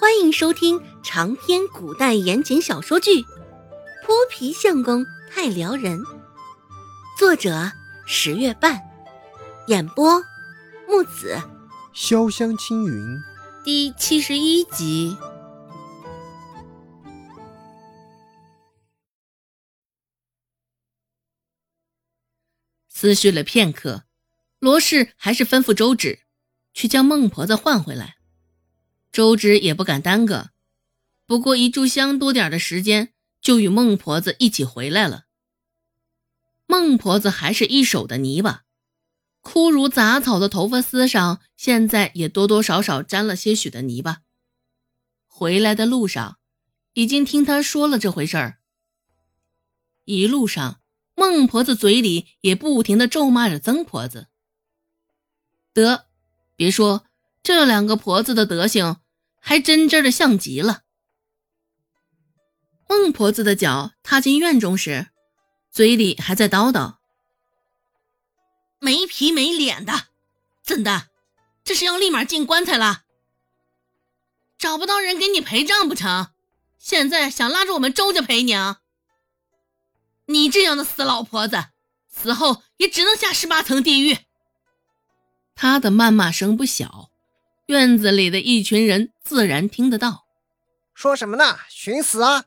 [0.00, 3.20] 欢迎收听长篇古代言情小说剧
[4.06, 5.98] 《泼皮相公太撩人》，
[7.18, 7.72] 作者
[8.06, 8.80] 十月半，
[9.66, 10.22] 演播
[10.86, 11.36] 木子
[11.92, 13.18] 潇湘青云
[13.64, 15.16] 第七十一集。
[22.88, 24.04] 思绪了片刻，
[24.60, 26.20] 罗氏还是吩咐周芷
[26.72, 28.17] 去将孟婆子换回来。
[29.10, 30.50] 周芷也不敢耽搁，
[31.26, 35.24] 不过一炷香多点的时间，就与孟婆子一起回来了。
[36.66, 38.64] 孟婆子还是一手的泥巴，
[39.40, 44.18] 枯如杂草的头发丝上，现在也多多少少沾了些许的泥巴。
[45.26, 46.38] 回来的路上，
[46.92, 48.58] 已经听他说了这回事儿。
[50.04, 50.80] 一路上，
[51.14, 54.28] 孟婆子嘴里也不停的咒骂着曾婆子。
[55.72, 56.06] 得，
[56.54, 57.06] 别说
[57.48, 59.00] 这两个婆子的德行。
[59.40, 60.82] 还真真的像极了。
[62.86, 65.08] 孟婆子的脚踏进院中时，
[65.70, 66.96] 嘴里还在叨叨
[68.78, 70.08] ：“没皮没脸的，
[70.62, 71.08] 怎的？
[71.64, 73.04] 这是要立马进棺材了？
[74.58, 76.28] 找不到人给你陪葬不成？
[76.76, 78.82] 现在想拉着我们周家陪娘？
[80.26, 81.68] 你这样的死老婆子，
[82.06, 84.18] 死后也只能下十八层地狱。”
[85.56, 87.10] 他的谩骂声不小。
[87.68, 90.24] 院子里的一群人自然听得到，
[90.94, 91.58] 说什么呢？
[91.68, 92.46] 寻死啊！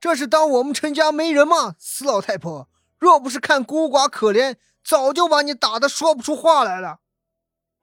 [0.00, 1.76] 这是当我们陈家没人吗？
[1.78, 7.00] 死老太婆，若不是看孤寡可怜，早就把你打得说不出话来了。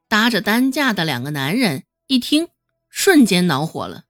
[0.08, 2.50] 搭着担架的两个男人一听，
[2.90, 4.06] 瞬间恼火了，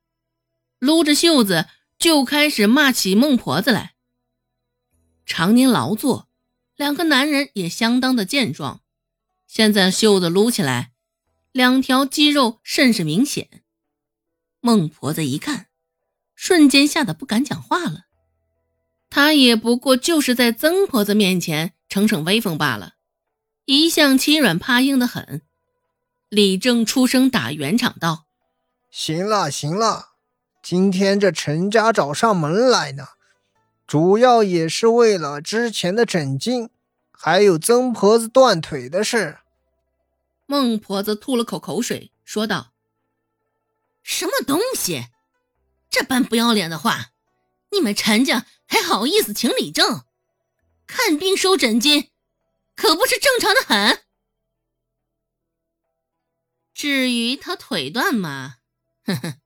[0.79, 1.67] 撸着袖子
[1.99, 3.95] 就开始骂起孟婆子来。
[5.25, 6.29] 常年劳作，
[6.77, 8.79] 两个男人也相当的健壮，
[9.45, 10.90] 现在袖子撸起来。
[11.51, 13.61] 两条肌肉甚是明显，
[14.61, 15.67] 孟婆子一看，
[16.33, 18.05] 瞬间吓得不敢讲话了。
[19.09, 22.93] 她也不过就是在曾婆子面前逞逞威风罢了，
[23.65, 25.41] 一向欺软怕硬的很。
[26.29, 28.27] 李正出声打圆场道
[28.89, 30.11] ：“行了行了，
[30.63, 33.07] 今天这陈家找上门来呢，
[33.85, 36.69] 主要也是为了之前的整经，
[37.11, 39.39] 还有曾婆子断腿的事。”
[40.51, 42.73] 孟婆子吐了口口水，说道
[44.03, 45.07] ：“什么东西？
[45.89, 47.13] 这般不要脸的话，
[47.69, 50.03] 你们陈家还好意思请李正
[50.85, 52.11] 看病收诊金，
[52.75, 54.03] 可不是正常的很。
[56.73, 58.57] 至于他腿断嘛，
[59.05, 59.39] 哼哼，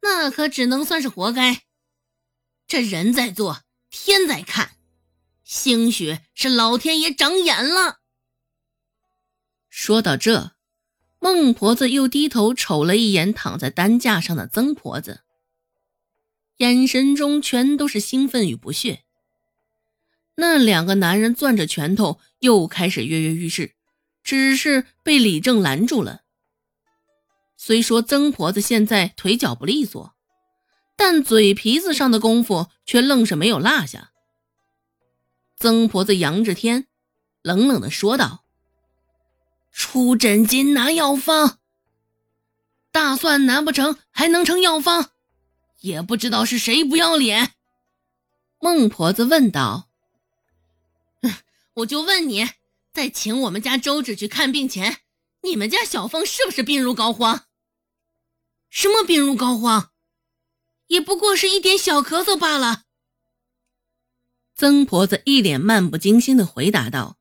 [0.00, 1.66] 那可只能算是活该。
[2.66, 4.78] 这人在做，天在看，
[5.44, 7.99] 兴许是老天爷长眼了。”
[9.70, 10.52] 说到这，
[11.20, 15.22] 孟婆子又低头瞅了一眼躺在担架上的曾婆子，
[16.56, 19.04] 眼神中全都是兴奋与不屑。
[20.34, 23.76] 那两个男人攥着拳头，又开始跃跃欲试，
[24.24, 26.22] 只是被李正拦住了。
[27.56, 30.14] 虽说曾婆子现在腿脚不利索，
[30.96, 34.10] 但嘴皮子上的功夫却愣是没有落下。
[35.56, 36.88] 曾婆子仰着天，
[37.42, 38.39] 冷冷地说道。
[39.72, 41.58] 出诊金拿药方，
[42.90, 45.10] 大蒜难不成还能成药方？
[45.80, 47.54] 也不知道是谁不要脸。
[48.58, 49.88] 孟婆子问道
[51.72, 52.50] ：“我就问你，
[52.92, 54.98] 在请我们家周芷去看病前，
[55.42, 57.44] 你们家小凤是不是病入膏肓？
[58.68, 59.88] 什么病入膏肓？
[60.88, 62.82] 也不过是一点小咳嗽罢了。”
[64.54, 67.19] 曾婆子一脸漫不经心的回答道。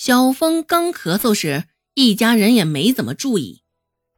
[0.00, 1.64] 小峰刚咳嗽时，
[1.94, 3.64] 一家人也没怎么注意，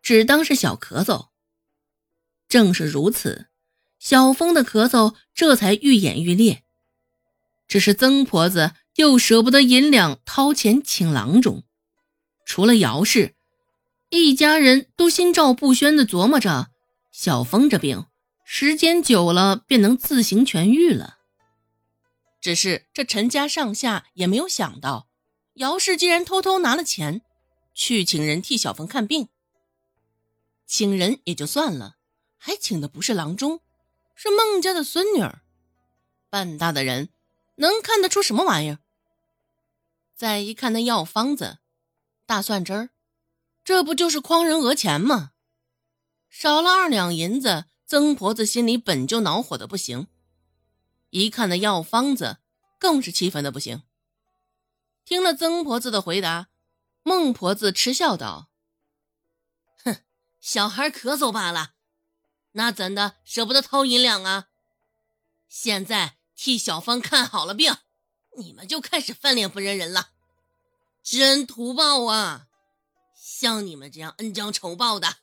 [0.02, 1.28] 只当是小咳嗽。
[2.48, 3.46] 正是如此，
[3.98, 6.64] 小峰的咳嗽这才愈演愈烈。
[7.66, 11.64] 只是曾婆子又舍不得银两掏钱请郎中，
[12.44, 13.34] 除了姚氏，
[14.10, 16.70] 一家人都心照不宣地琢磨着：
[17.10, 18.04] 小峰这病
[18.44, 21.20] 时间久了便能自行痊愈了。
[22.38, 25.08] 只是这陈家上下也没有想到。
[25.54, 27.22] 姚氏竟然偷偷拿了钱，
[27.74, 29.28] 去请人替小凤看病。
[30.66, 31.96] 请人也就算了，
[32.36, 33.60] 还请的不是郎中，
[34.14, 35.42] 是孟家的孙女儿。
[36.28, 37.08] 半大的人
[37.56, 38.78] 能看得出什么玩意儿？
[40.14, 41.58] 再一看那药方子，
[42.24, 42.90] 大蒜汁儿，
[43.64, 45.32] 这不就是诓人讹钱吗？
[46.28, 50.06] 少了二两银子，曾婆子心里本就恼火的不行，
[51.10, 52.38] 一看那药方子，
[52.78, 53.82] 更是气愤的不行。
[55.04, 56.48] 听了曾婆子的回答，
[57.02, 58.50] 孟婆子嗤笑道
[59.84, 59.96] ：“哼，
[60.40, 61.74] 小孩咳嗽罢了，
[62.52, 64.48] 那怎的舍不得掏银两啊？
[65.48, 67.76] 现在替小芳看好了病，
[68.38, 70.10] 你们就开始翻脸不认人了，
[71.02, 72.46] 知恩图报啊！
[73.16, 75.16] 像你们这样恩将仇报的，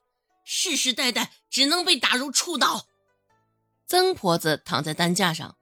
[0.43, 2.87] 世世代代只能被打入畜道。
[3.85, 5.57] 曾婆子躺在担架上，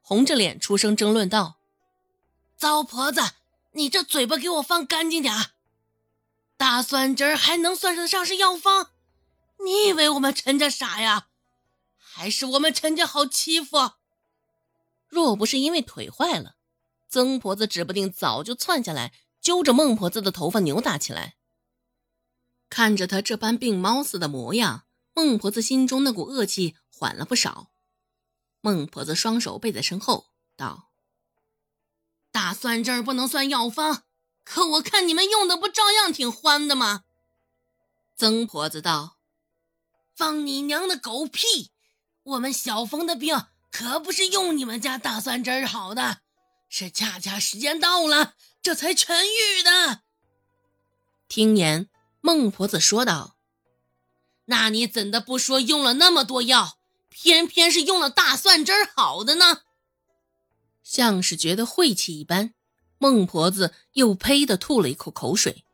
[0.00, 1.58] 红着脸出声争论道
[2.56, 3.20] ：“糟婆子，
[3.76, 5.34] 你这嘴巴给我放干净点
[6.56, 8.92] 大蒜汁儿还能算得上是药方？
[9.62, 11.28] 你以为我们陈家傻呀？
[11.98, 13.92] 还是我们陈家好欺负？
[15.06, 16.56] 若不是因为腿坏了，
[17.10, 19.12] 曾婆子指不定早就窜下来
[19.42, 21.36] 揪着孟婆子的头发扭打起来。
[22.70, 27.70] 看着她这般病猫似的模样，孟婆子心中那股恶气缓了不少。
[28.62, 30.88] 孟婆子双手背在身后，道
[32.36, 34.02] ：“大蒜汁儿不能算药方。”
[34.44, 37.04] 可我看你们用的不照样挺欢的吗？
[38.14, 39.16] 曾婆子道
[40.14, 41.72] ：“放你娘的狗屁！
[42.22, 46.20] 我们小峰的病可不是用你们家大蒜汁儿好的，
[46.68, 50.02] 是恰恰时间到了，这才痊愈的。”
[51.26, 51.88] 听言，
[52.20, 53.36] 孟婆子说道
[54.46, 56.78] ：“那你怎的不说用了那么多药，
[57.08, 59.62] 偏偏是用了大蒜汁儿好的呢？”
[60.86, 62.54] 像是觉得晦气一般。
[62.96, 65.64] 孟婆子又呸的吐了一口口水。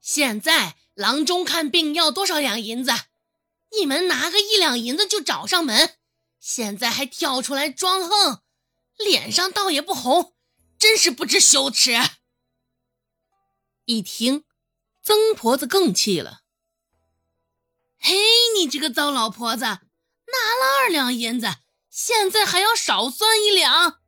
[0.00, 2.90] 现在郎中看病要多少两银子？
[3.78, 5.98] 你们拿个一两银子就找上门，
[6.40, 8.42] 现在还跳出来装横，
[8.96, 10.34] 脸上倒也不红，
[10.78, 11.92] 真是不知羞耻。
[13.84, 14.44] 一听，
[15.02, 16.40] 曾婆子更气了。
[17.98, 18.16] 嘿，
[18.56, 21.46] 你这个糟老婆子，拿了二两银子，
[21.90, 24.00] 现在还要少算一两？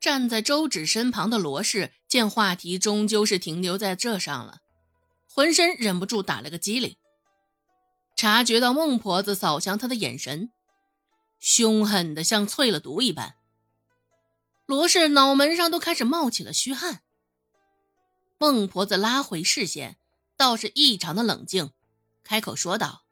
[0.00, 4.60] 站在周芷身旁的罗氏见话题终究是停留在这上了，
[5.28, 6.96] 浑身忍不住打了个激灵。
[8.16, 10.50] 察觉到孟婆子扫向他的眼神，
[11.38, 13.36] 凶狠的像淬了毒一般。
[14.66, 17.02] 罗氏脑门上都开始冒起了虚汗。
[18.38, 19.98] 孟婆子拉回视线，
[20.36, 21.70] 倒是异常的冷静，
[22.24, 23.04] 开口说道：“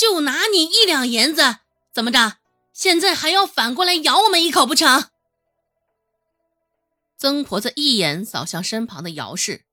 [0.00, 1.58] 就拿你一两银子，
[1.92, 2.38] 怎么着？
[2.72, 5.10] 现在还要反过来咬我们一口不成？”
[7.18, 9.66] 曾婆子一眼扫向身旁的姚氏，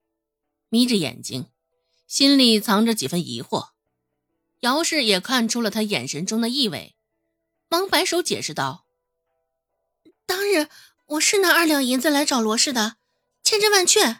[0.67, 1.49] 眯着眼睛，
[2.07, 3.69] 心里藏着几分疑惑。
[4.59, 6.97] 姚氏也看出了他眼神中的意味，
[7.69, 8.85] 忙摆手解释道
[10.27, 10.67] ：“当日
[11.05, 12.97] 我是拿二两银子来找罗氏的，
[13.45, 14.19] 千真万确。”